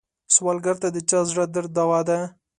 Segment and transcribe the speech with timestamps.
[0.35, 2.17] سوالګر ته د چا زړه درد دوا ده